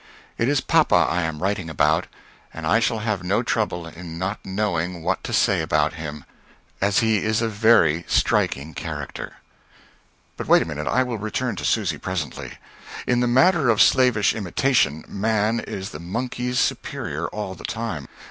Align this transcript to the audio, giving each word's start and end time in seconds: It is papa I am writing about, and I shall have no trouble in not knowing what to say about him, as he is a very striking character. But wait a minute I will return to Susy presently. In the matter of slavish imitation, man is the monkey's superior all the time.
It 0.39 0.49
is 0.49 0.61
papa 0.61 0.95
I 0.95 1.21
am 1.21 1.43
writing 1.43 1.69
about, 1.69 2.07
and 2.51 2.65
I 2.65 2.79
shall 2.79 2.97
have 3.05 3.21
no 3.23 3.43
trouble 3.43 3.85
in 3.85 4.17
not 4.17 4.39
knowing 4.43 5.03
what 5.03 5.23
to 5.25 5.31
say 5.31 5.61
about 5.61 5.93
him, 5.93 6.25
as 6.81 7.01
he 7.01 7.19
is 7.23 7.39
a 7.39 7.47
very 7.47 8.03
striking 8.07 8.73
character. 8.73 9.33
But 10.37 10.47
wait 10.47 10.63
a 10.63 10.65
minute 10.65 10.87
I 10.87 11.03
will 11.03 11.19
return 11.19 11.55
to 11.57 11.65
Susy 11.65 11.99
presently. 11.99 12.57
In 13.05 13.19
the 13.19 13.27
matter 13.27 13.69
of 13.69 13.79
slavish 13.79 14.33
imitation, 14.33 15.03
man 15.07 15.59
is 15.59 15.91
the 15.91 15.99
monkey's 15.99 16.57
superior 16.57 17.27
all 17.27 17.53
the 17.53 17.63
time. 17.63 18.07